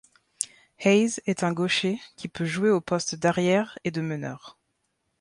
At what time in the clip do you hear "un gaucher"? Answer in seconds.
1.43-2.01